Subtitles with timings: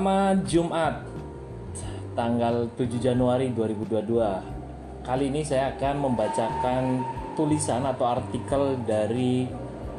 [0.00, 0.94] Selamat Jumat
[2.16, 5.04] tanggal 7 Januari 2022.
[5.04, 7.04] Kali ini saya akan membacakan
[7.36, 9.44] tulisan atau artikel dari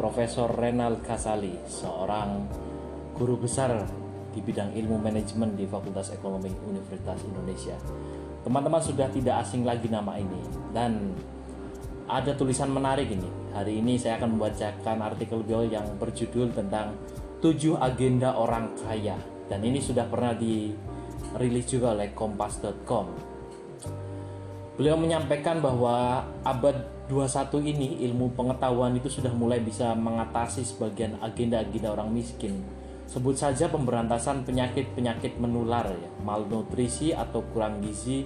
[0.02, 2.50] Profesor Renal Kasali, seorang
[3.14, 3.78] guru besar
[4.34, 7.78] di bidang ilmu manajemen di Fakultas Ekonomi Universitas Indonesia.
[8.42, 10.42] Teman-teman sudah tidak asing lagi nama ini
[10.74, 11.14] dan
[12.10, 13.30] ada tulisan menarik ini.
[13.54, 16.98] Hari ini saya akan membacakan artikel beliau yang berjudul tentang
[17.38, 23.12] tujuh agenda orang kaya dan ini sudah pernah dirilis juga oleh kompas.com.
[24.80, 31.92] Beliau menyampaikan bahwa abad 21 ini ilmu pengetahuan itu sudah mulai bisa mengatasi sebagian agenda-agenda
[31.92, 32.64] orang miskin.
[33.12, 38.24] Sebut saja pemberantasan penyakit-penyakit menular ya, malnutrisi atau kurang gizi,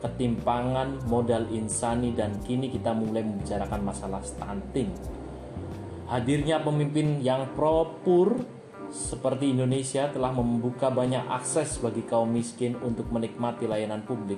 [0.00, 4.88] ketimpangan, modal insani dan kini kita mulai membicarakan masalah stunting.
[6.08, 8.40] Hadirnya pemimpin yang pro-pur
[8.92, 14.36] seperti Indonesia telah membuka banyak akses bagi kaum miskin untuk menikmati layanan publik.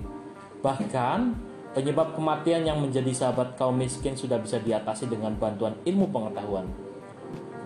[0.63, 1.35] Bahkan,
[1.75, 6.71] penyebab kematian yang menjadi sahabat kaum miskin sudah bisa diatasi dengan bantuan ilmu pengetahuan.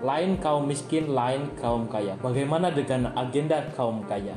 [0.00, 2.16] Lain kaum miskin, lain kaum kaya.
[2.24, 4.32] Bagaimana dengan agenda kaum kaya?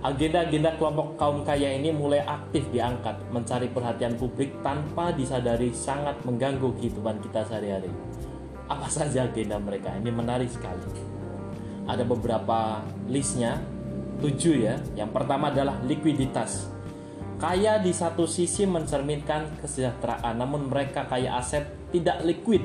[0.00, 6.72] Agenda-agenda kelompok kaum kaya ini mulai aktif diangkat, mencari perhatian publik tanpa disadari sangat mengganggu
[6.76, 7.92] kehidupan kita sehari-hari.
[8.68, 9.92] Apa saja agenda mereka?
[9.96, 11.09] Ini menarik sekali
[11.86, 13.60] ada beberapa listnya.
[14.20, 14.76] Tujuh ya.
[14.96, 16.68] Yang pertama adalah likuiditas.
[17.40, 22.60] Kaya di satu sisi mencerminkan kesejahteraan namun mereka kaya aset tidak liquid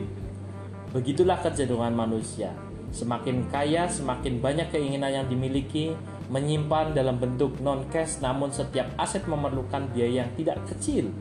[0.91, 2.52] begitulah kecenderungan manusia.
[2.91, 5.95] Semakin kaya semakin banyak keinginan yang dimiliki
[6.31, 11.11] menyimpan dalam bentuk non cash namun setiap aset memerlukan biaya yang tidak kecil.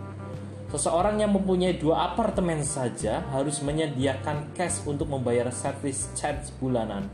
[0.75, 7.07] Seseorang yang mempunyai dua apartemen saja harus menyediakan cash untuk membayar service charge bulanan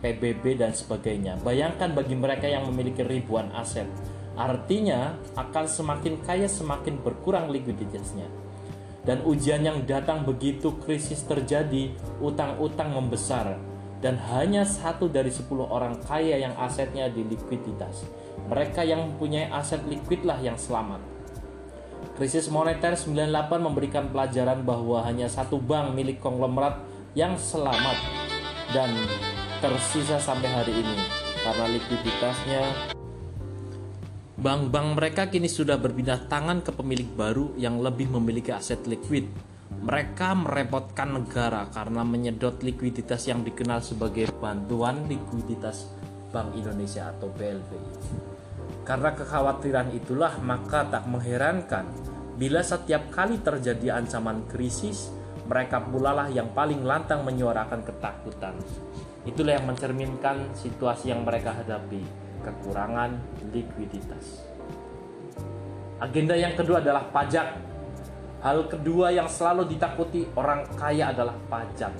[0.00, 1.36] PBB dan sebagainya.
[1.44, 3.86] Bayangkan bagi mereka yang memiliki ribuan aset.
[4.34, 8.26] Artinya akan semakin kaya semakin berkurang likuiditasnya.
[9.00, 13.56] Dan ujian yang datang begitu krisis terjadi, utang-utang membesar
[14.00, 18.04] dan hanya satu dari 10 orang kaya yang asetnya di likuiditas.
[18.48, 21.00] Mereka yang mempunyai aset liquidlah yang selamat.
[22.16, 26.80] Krisis moneter 98 memberikan pelajaran bahwa hanya satu bank milik konglomerat
[27.12, 27.96] yang selamat
[28.72, 28.92] dan
[29.60, 30.96] tersisa sampai hari ini
[31.44, 32.64] karena likuiditasnya
[34.40, 39.28] Bank-bank mereka kini sudah berpindah tangan ke pemilik baru yang lebih memiliki aset liquid.
[39.84, 45.92] Mereka merepotkan negara karena menyedot likuiditas yang dikenal sebagai bantuan likuiditas
[46.32, 47.92] Bank Indonesia atau BLBI.
[48.88, 51.84] Karena kekhawatiran itulah maka tak mengherankan
[52.40, 55.12] bila setiap kali terjadi ancaman krisis,
[55.44, 58.56] mereka pula lah yang paling lantang menyuarakan ketakutan.
[59.28, 62.00] Itulah yang mencerminkan situasi yang mereka hadapi,
[62.40, 63.20] kekurangan
[63.52, 64.48] likuiditas.
[66.00, 67.60] Agenda yang kedua adalah pajak.
[68.40, 71.92] Hal kedua yang selalu ditakuti orang kaya adalah pajak.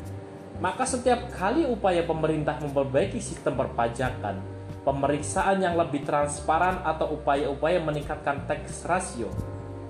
[0.56, 4.40] Maka setiap kali upaya pemerintah memperbaiki sistem perpajakan,
[4.88, 9.28] pemeriksaan yang lebih transparan atau upaya-upaya meningkatkan tax ratio,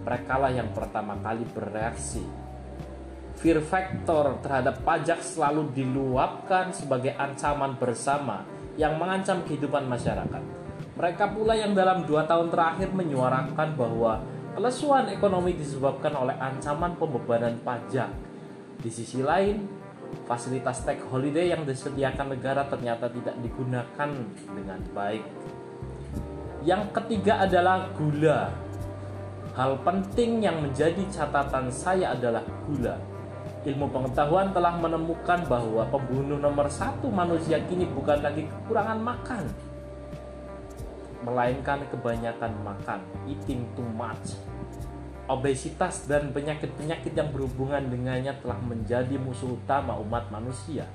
[0.02, 2.49] merekalah yang pertama kali bereaksi
[3.40, 8.44] fear factor terhadap pajak selalu diluapkan sebagai ancaman bersama
[8.76, 10.44] yang mengancam kehidupan masyarakat.
[11.00, 14.20] Mereka pula yang dalam dua tahun terakhir menyuarakan bahwa
[14.52, 18.12] kelesuan ekonomi disebabkan oleh ancaman pembebanan pajak.
[18.84, 19.64] Di sisi lain,
[20.28, 24.10] fasilitas tax holiday yang disediakan negara ternyata tidak digunakan
[24.52, 25.24] dengan baik.
[26.60, 28.52] Yang ketiga adalah gula.
[29.56, 33.09] Hal penting yang menjadi catatan saya adalah gula
[33.60, 39.45] ilmu pengetahuan telah menemukan bahwa pembunuh nomor satu manusia kini bukan lagi kekurangan makan,
[41.21, 44.41] melainkan kebanyakan makan, eating too much.
[45.28, 50.89] Obesitas dan penyakit-penyakit yang berhubungan dengannya telah menjadi musuh utama umat manusia.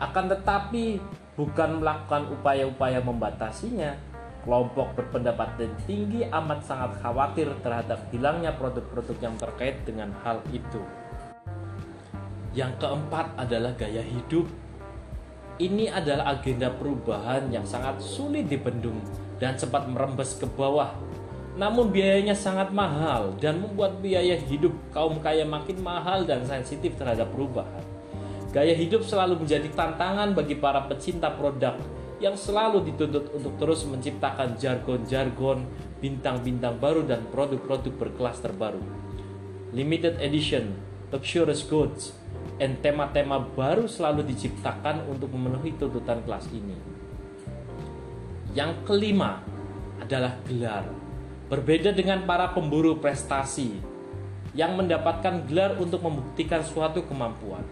[0.00, 1.02] Akan tetapi,
[1.36, 3.98] bukan melakukan upaya-upaya membatasinya,
[4.46, 10.80] kelompok berpendapat dan tinggi amat sangat khawatir terhadap hilangnya produk-produk yang terkait dengan hal itu.
[12.56, 14.48] Yang keempat adalah gaya hidup.
[15.60, 18.96] Ini adalah agenda perubahan yang sangat sulit dibendung
[19.36, 20.96] dan sempat merembes ke bawah.
[21.60, 27.28] Namun biayanya sangat mahal dan membuat biaya hidup kaum kaya makin mahal dan sensitif terhadap
[27.28, 27.84] perubahan.
[28.56, 31.76] Gaya hidup selalu menjadi tantangan bagi para pecinta produk
[32.24, 35.68] yang selalu dituntut untuk terus menciptakan jargon-jargon,
[36.00, 38.80] bintang-bintang baru dan produk-produk berkelas terbaru.
[39.76, 40.80] Limited edition,
[41.12, 42.16] luxurious goods,
[42.56, 46.76] dan tema-tema baru selalu diciptakan untuk memenuhi tuntutan kelas ini.
[48.56, 49.44] Yang kelima
[50.00, 50.88] adalah gelar.
[51.46, 53.76] Berbeda dengan para pemburu prestasi
[54.56, 57.62] yang mendapatkan gelar untuk membuktikan suatu kemampuan.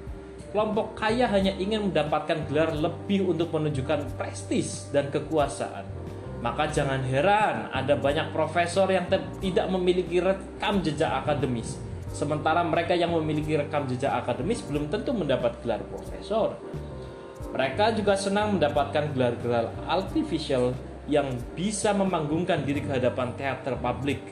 [0.53, 5.83] Kelompok kaya hanya ingin mendapatkan gelar lebih untuk menunjukkan prestis dan kekuasaan.
[6.45, 9.09] Maka jangan heran ada banyak profesor yang
[9.41, 11.81] tidak memiliki rekam jejak akademis
[12.15, 16.55] Sementara mereka yang memiliki rekam jejak akademis belum tentu mendapat gelar profesor.
[17.51, 20.79] Mereka juga senang mendapatkan gelar-gelar artificial
[21.11, 21.27] yang
[21.59, 24.23] bisa memanggungkan diri ke hadapan teater publik.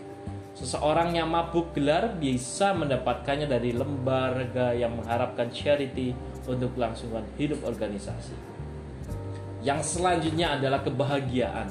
[0.55, 6.15] Seseorang yang mabuk gelar bisa mendapatkannya dari lembaga yang mengharapkan charity
[6.47, 8.39] untuk kelangsungan hidup organisasi.
[9.59, 11.67] Yang selanjutnya adalah kebahagiaan.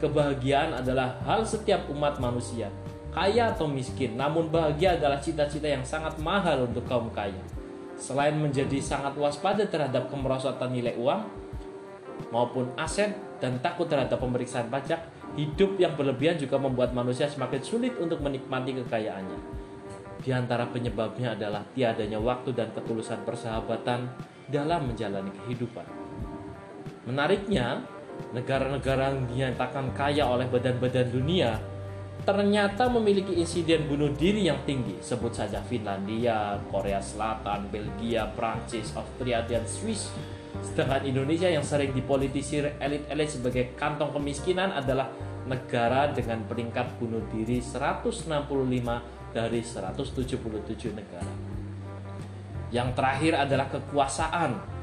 [0.00, 2.72] Kebahagiaan adalah hal setiap umat manusia
[3.10, 7.42] kaya atau miskin, namun bahagia adalah cita-cita yang sangat mahal untuk kaum kaya.
[7.98, 11.26] Selain menjadi sangat waspada terhadap kemerosotan nilai uang
[12.30, 13.12] maupun aset
[13.42, 15.04] dan takut terhadap pemeriksaan pajak,
[15.34, 19.40] hidup yang berlebihan juga membuat manusia semakin sulit untuk menikmati kekayaannya.
[20.20, 24.06] Di antara penyebabnya adalah tiadanya waktu dan ketulusan persahabatan
[24.52, 25.86] dalam menjalani kehidupan.
[27.08, 27.80] Menariknya,
[28.36, 31.56] negara-negara yang dinyatakan kaya oleh badan-badan dunia
[32.22, 35.00] ternyata memiliki insiden bunuh diri yang tinggi.
[35.00, 40.12] Sebut saja Finlandia, Korea Selatan, Belgia, Prancis, Austria, dan Swiss.
[40.60, 45.08] Sedangkan Indonesia yang sering dipolitisir elit-elit sebagai kantong kemiskinan adalah
[45.48, 48.28] negara dengan peringkat bunuh diri 165
[49.32, 51.32] dari 177 negara.
[52.70, 54.79] Yang terakhir adalah kekuasaan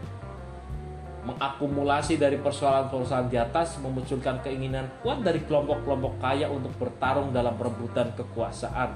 [1.27, 8.15] mengakumulasi dari persoalan-persoalan di atas memunculkan keinginan kuat dari kelompok-kelompok kaya untuk bertarung dalam perebutan
[8.15, 8.95] kekuasaan.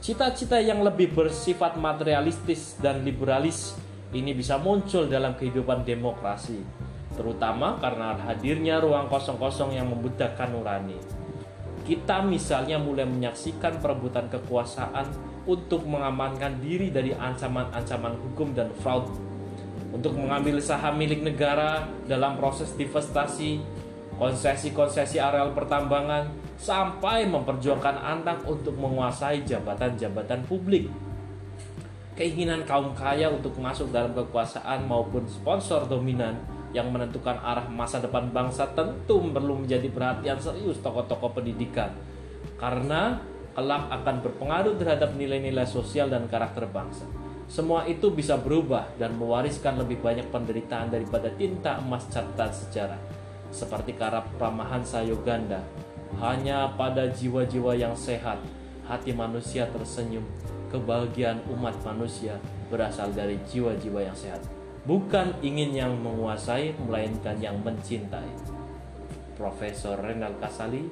[0.00, 3.76] Cita-cita yang lebih bersifat materialistis dan liberalis
[4.16, 6.64] ini bisa muncul dalam kehidupan demokrasi,
[7.12, 10.96] terutama karena hadirnya ruang kosong-kosong yang membudakkan nurani.
[11.84, 15.08] Kita misalnya mulai menyaksikan perebutan kekuasaan
[15.44, 19.27] untuk mengamankan diri dari ancaman-ancaman hukum dan fraud
[19.88, 23.60] untuk mengambil saham milik negara dalam proses divestasi,
[24.20, 30.90] konsesi-konsesi areal pertambangan, sampai memperjuangkan anak untuk menguasai jabatan-jabatan publik.
[32.18, 36.34] Keinginan kaum kaya untuk masuk dalam kekuasaan maupun sponsor dominan
[36.74, 41.94] yang menentukan arah masa depan bangsa tentu perlu menjadi perhatian serius tokoh-tokoh pendidikan
[42.60, 43.22] karena
[43.54, 47.06] kelak akan berpengaruh terhadap nilai-nilai sosial dan karakter bangsa.
[47.48, 53.00] Semua itu bisa berubah dan mewariskan lebih banyak penderitaan daripada tinta emas catatan sejarah.
[53.48, 55.64] Seperti kara Pramahan Sayoganda,
[56.20, 58.36] hanya pada jiwa-jiwa yang sehat,
[58.84, 60.28] hati manusia tersenyum.
[60.68, 62.36] Kebahagiaan umat manusia
[62.68, 64.44] berasal dari jiwa-jiwa yang sehat.
[64.84, 68.28] Bukan ingin yang menguasai, melainkan yang mencintai.
[69.40, 70.84] Profesor Renal Kasali,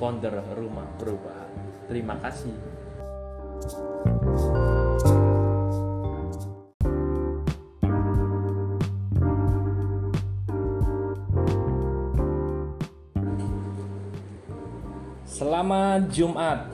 [0.00, 1.52] founder Rumah Perubahan.
[1.88, 2.56] Terima kasih.
[15.58, 16.70] Selamat Jumat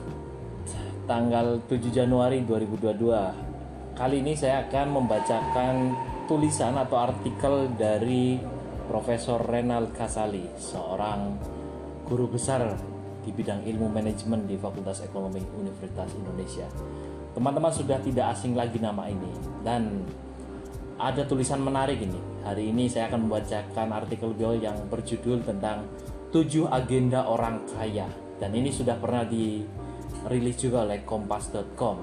[1.09, 3.97] tanggal 7 Januari 2022.
[3.97, 5.89] Kali ini saya akan membacakan
[6.29, 8.37] tulisan atau artikel dari
[8.85, 11.33] Profesor Renal Kasali, seorang
[12.05, 12.77] guru besar
[13.25, 16.69] di bidang ilmu manajemen di Fakultas Ekonomi Universitas Indonesia.
[17.33, 19.33] Teman-teman sudah tidak asing lagi nama ini
[19.65, 20.05] dan
[21.01, 22.21] ada tulisan menarik ini.
[22.45, 25.89] Hari ini saya akan membacakan artikel beliau yang berjudul tentang
[26.29, 28.05] tujuh agenda orang kaya
[28.39, 31.97] dan ini sudah pernah dirilis juga oleh kompas.com.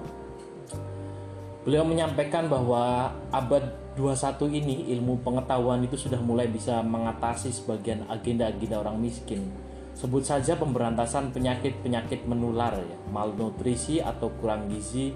[1.62, 8.82] Beliau menyampaikan bahwa abad 21 ini ilmu pengetahuan itu sudah mulai bisa mengatasi sebagian agenda-agenda
[8.82, 9.46] orang miskin.
[9.92, 15.12] Sebut saja pemberantasan penyakit-penyakit menular ya, malnutrisi atau kurang gizi,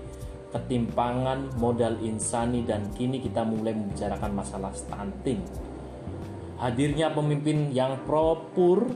[0.53, 5.41] ketimpangan, modal insani dan kini kita mulai membicarakan masalah stunting.
[6.61, 8.93] Hadirnya pemimpin yang pro-pur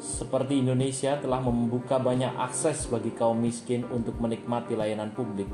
[0.00, 5.46] seperti Indonesia telah membuka banyak akses bagi kaum miskin untuk menikmati layanan publik.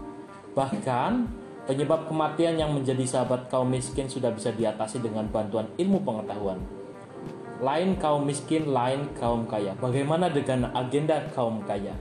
[0.57, 1.13] Bahkan,
[1.69, 6.59] penyebab kematian yang menjadi sahabat kaum miskin sudah bisa diatasi dengan bantuan ilmu pengetahuan.
[7.61, 9.77] Lain kaum miskin, lain kaum kaya.
[9.77, 11.93] Bagaimana dengan agenda kaum kaya?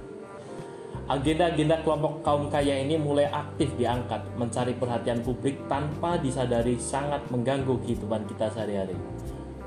[1.09, 7.81] Agenda-agenda kelompok kaum kaya ini mulai aktif diangkat, mencari perhatian publik tanpa disadari sangat mengganggu
[7.81, 8.93] kehidupan kita sehari-hari.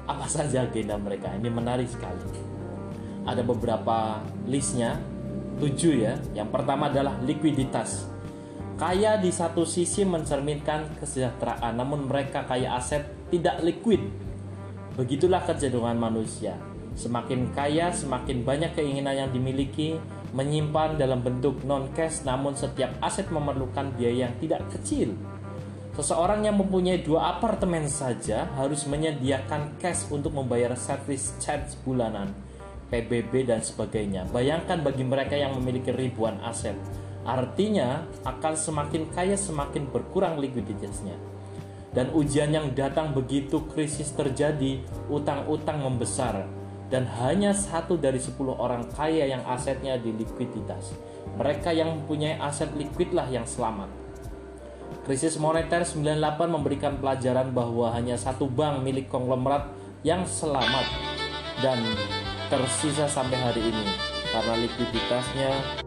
[0.06, 1.34] Apa saja agenda mereka?
[1.34, 2.51] Ini menarik sekali
[3.26, 4.98] ada beberapa listnya.
[5.60, 6.14] Tujuh ya.
[6.34, 8.08] Yang pertama adalah likuiditas.
[8.80, 14.02] Kaya di satu sisi mencerminkan kesejahteraan namun mereka kaya aset tidak liquid
[14.96, 16.56] begitulah kecenderungan manusia.
[16.92, 19.96] Semakin kaya, semakin banyak keinginan yang dimiliki,
[20.36, 25.16] menyimpan dalam bentuk non-cash namun setiap aset memerlukan biaya yang tidak kecil.
[25.92, 32.32] Seseorang yang mempunyai dua apartemen saja harus menyediakan cash untuk membayar service charge bulanan,
[32.92, 34.28] PBB dan sebagainya.
[34.28, 36.76] Bayangkan bagi mereka yang memiliki ribuan aset.
[37.24, 41.16] Artinya akan semakin kaya semakin berkurang likuiditasnya.
[41.96, 46.48] Dan ujian yang datang begitu krisis terjadi, utang-utang membesar,
[46.92, 50.92] dan hanya satu dari 10 orang kaya yang asetnya di likuiditas.
[51.40, 53.88] Mereka yang mempunyai aset liquidlah yang selamat.
[55.08, 59.72] Krisis moneter 98 memberikan pelajaran bahwa hanya satu bank milik konglomerat
[60.04, 60.86] yang selamat
[61.58, 61.80] dan
[62.52, 63.86] tersisa sampai hari ini
[64.28, 65.80] karena likuiditasnya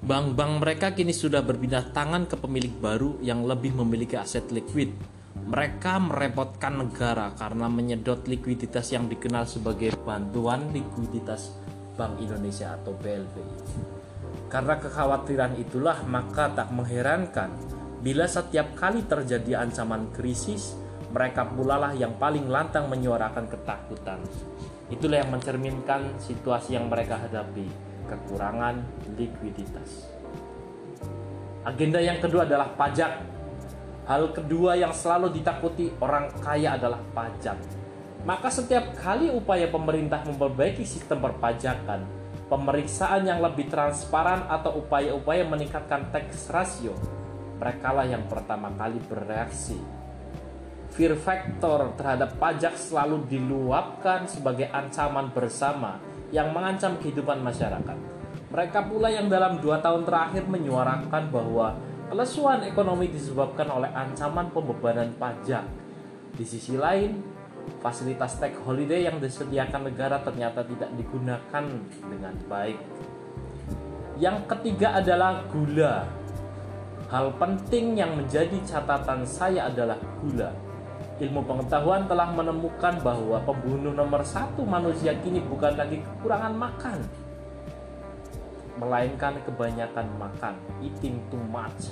[0.00, 4.88] Bank-bank mereka kini sudah berpindah tangan ke pemilik baru yang lebih memiliki aset liquid
[5.44, 11.52] mereka merepotkan negara karena menyedot likuiditas yang dikenal sebagai bantuan likuiditas
[11.92, 13.56] Bank Indonesia atau BLBI.
[14.48, 17.52] Karena kekhawatiran itulah maka tak mengherankan
[18.00, 24.20] bila setiap kali terjadi ancaman krisis, mereka pula lah yang paling lantang menyuarakan ketakutan.
[24.88, 27.68] Itulah yang mencerminkan situasi yang mereka hadapi,
[28.08, 28.80] kekurangan
[29.16, 30.08] likuiditas.
[31.64, 33.38] Agenda yang kedua adalah pajak
[34.08, 37.60] Hal kedua yang selalu ditakuti orang kaya adalah pajak.
[38.24, 42.08] Maka setiap kali upaya pemerintah memperbaiki sistem perpajakan,
[42.48, 46.96] pemeriksaan yang lebih transparan atau upaya-upaya meningkatkan tax ratio,
[47.60, 49.76] merekalah yang pertama kali bereaksi.
[50.98, 56.02] Fear factor terhadap pajak selalu diluapkan sebagai ancaman bersama
[56.34, 57.94] yang mengancam kehidupan masyarakat.
[58.50, 61.78] Mereka pula yang dalam dua tahun terakhir menyuarakan bahwa
[62.08, 65.60] Kelesuan ekonomi disebabkan oleh ancaman pembebanan pajak.
[66.32, 67.20] Di sisi lain,
[67.84, 71.64] fasilitas tax holiday yang disediakan negara ternyata tidak digunakan
[72.00, 72.80] dengan baik.
[74.16, 76.08] Yang ketiga adalah gula.
[77.12, 80.48] Hal penting yang menjadi catatan saya adalah gula.
[81.18, 86.98] Ilmu pengetahuan telah menemukan bahwa pembunuh nomor satu manusia kini bukan lagi kekurangan makan,
[88.78, 91.90] melainkan kebanyakan makan, eating too much.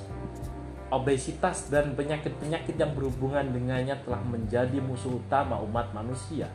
[0.94, 6.46] Obesitas dan penyakit-penyakit yang berhubungan dengannya telah menjadi musuh utama umat manusia.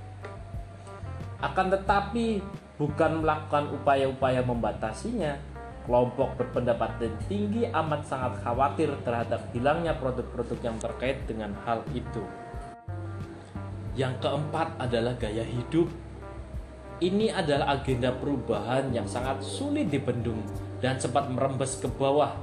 [1.43, 2.39] Akan tetapi,
[2.79, 5.35] bukan melakukan upaya-upaya membatasinya,
[5.83, 12.23] kelompok berpendapat tinggi amat sangat khawatir terhadap hilangnya produk-produk yang terkait dengan hal itu.
[14.01, 15.85] Yang keempat adalah gaya hidup
[17.01, 20.41] ini adalah agenda perubahan yang sangat sulit dibendung
[20.81, 22.33] dan cepat merembes ke bawah.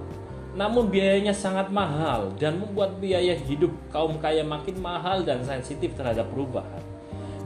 [0.54, 6.30] Namun biayanya sangat mahal dan membuat biaya hidup kaum kaya makin mahal dan sensitif terhadap
[6.34, 6.82] perubahan.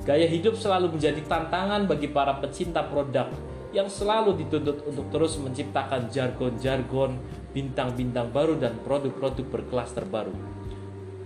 [0.09, 3.29] Gaya hidup selalu menjadi tantangan bagi para pecinta produk
[3.77, 7.17] yang selalu dituntut untuk terus menciptakan jargon-jargon,
[7.53, 10.33] bintang-bintang baru dan produk-produk berkelas terbaru.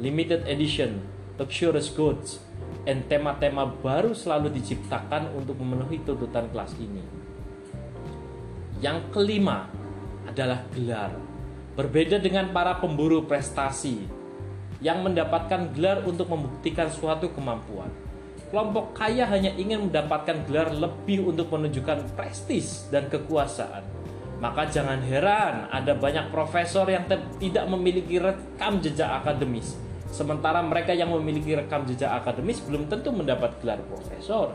[0.03, 1.03] Limited edition,
[1.39, 2.43] luxurious goods,
[2.87, 7.03] dan tema-tema baru selalu diciptakan untuk memenuhi tuntutan kelas ini.
[8.79, 9.67] Yang kelima
[10.23, 11.11] adalah gelar.
[11.75, 14.07] Berbeda dengan para pemburu prestasi
[14.79, 17.91] yang mendapatkan gelar untuk membuktikan suatu kemampuan.
[18.55, 23.83] Kelompok kaya hanya ingin mendapatkan gelar lebih untuk menunjukkan prestis dan kekuasaan.
[24.39, 27.09] Maka jangan heran ada banyak profesor yang
[27.43, 29.75] tidak memiliki rekam jejak akademis
[30.11, 34.55] Sementara mereka yang memiliki rekam jejak akademis belum tentu mendapat gelar profesor.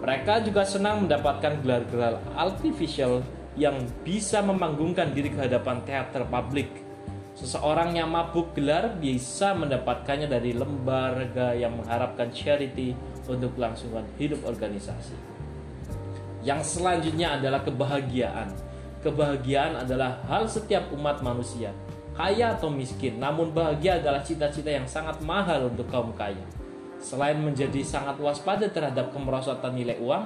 [0.00, 3.24] Mereka juga senang mendapatkan gelar-gelar artificial
[3.56, 6.68] yang bisa memanggungkan diri ke hadapan teater publik.
[7.36, 12.96] Seseorang yang mabuk gelar bisa mendapatkannya dari lembaga yang mengharapkan charity
[13.28, 15.16] untuk kelangsungan hidup organisasi.
[16.40, 18.56] Yang selanjutnya adalah kebahagiaan.
[19.04, 21.76] Kebahagiaan adalah hal setiap umat manusia
[22.16, 26.40] kaya atau miskin, namun bahagia adalah cita-cita yang sangat mahal untuk kaum kaya.
[26.96, 30.24] Selain menjadi sangat waspada terhadap kemerosotan nilai uang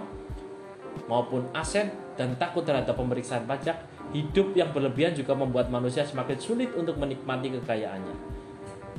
[1.10, 3.74] maupun aset dan takut terhadap pemeriksaan pajak,
[4.14, 8.16] hidup yang berlebihan juga membuat manusia semakin sulit untuk menikmati kekayaannya.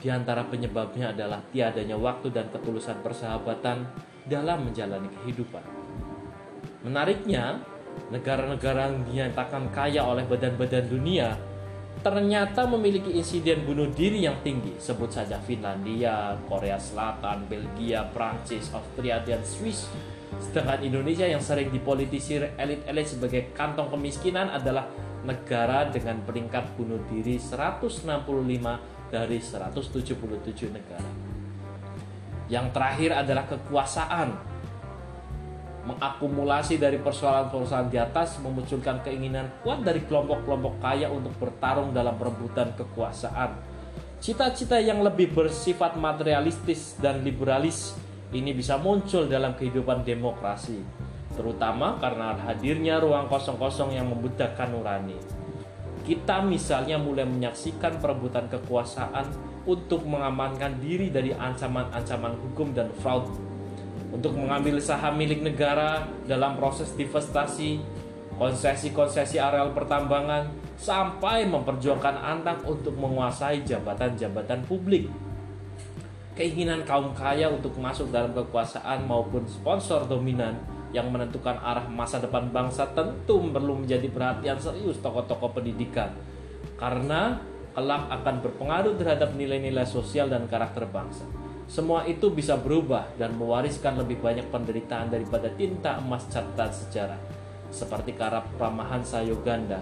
[0.04, 3.88] Di antara penyebabnya adalah tiadanya waktu dan ketulusan persahabatan
[4.28, 5.64] dalam menjalani kehidupan.
[6.84, 7.62] Menariknya,
[8.12, 11.50] negara-negara yang dinyatakan kaya oleh badan-badan dunia
[12.01, 14.74] ternyata memiliki insiden bunuh diri yang tinggi.
[14.81, 19.86] Sebut saja Finlandia, Korea Selatan, Belgia, Prancis, Austria, dan Swiss.
[20.41, 24.89] Sedangkan Indonesia yang sering dipolitisir elit-elit sebagai kantong kemiskinan adalah
[25.22, 28.10] negara dengan peringkat bunuh diri 165
[29.13, 31.10] dari 177 negara.
[32.50, 34.50] Yang terakhir adalah kekuasaan.
[35.82, 42.70] Mengakumulasi dari persoalan-persoalan di atas memunculkan keinginan kuat dari kelompok-kelompok kaya untuk bertarung dalam perebutan
[42.78, 43.58] kekuasaan.
[44.22, 47.98] Cita-cita yang lebih bersifat materialistis dan liberalis
[48.30, 50.86] ini bisa muncul dalam kehidupan demokrasi,
[51.34, 55.18] terutama karena hadirnya ruang kosong-kosong yang membudakkan nurani.
[56.06, 59.26] Kita misalnya mulai menyaksikan perebutan kekuasaan
[59.66, 63.50] untuk mengamankan diri dari ancaman-ancaman hukum dan fraud
[64.12, 67.80] untuk mengambil saham milik negara dalam proses divestasi,
[68.36, 75.08] konsesi-konsesi areal pertambangan, sampai memperjuangkan anak untuk menguasai jabatan-jabatan publik.
[76.36, 80.60] Keinginan kaum kaya untuk masuk dalam kekuasaan maupun sponsor dominan
[80.91, 86.12] yang menentukan arah masa depan bangsa tentu perlu menjadi perhatian serius tokoh-tokoh pendidikan
[86.75, 87.39] karena
[87.72, 91.24] kelak akan berpengaruh terhadap nilai-nilai sosial dan karakter bangsa.
[91.72, 97.16] Semua itu bisa berubah dan mewariskan lebih banyak penderitaan daripada tinta emas catatan sejarah.
[97.72, 99.80] Seperti karap ramahan Sayoganda,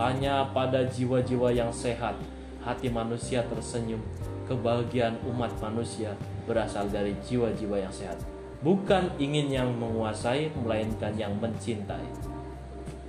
[0.00, 2.16] hanya pada jiwa-jiwa yang sehat,
[2.64, 4.00] hati manusia tersenyum.
[4.48, 6.16] Kebahagiaan umat manusia
[6.48, 8.16] berasal dari jiwa-jiwa yang sehat.
[8.64, 12.08] Bukan ingin yang menguasai, melainkan yang mencintai.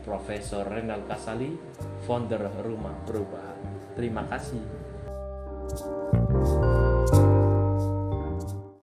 [0.04, 1.56] Profesor Renal Kasali,
[2.04, 3.64] founder Rumah Perubahan.
[3.96, 4.60] Terima kasih.